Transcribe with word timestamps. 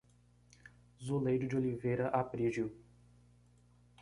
Zuleide 1.07 1.45
de 1.47 1.55
Oliveira 1.57 2.07
Aprigio 2.07 2.73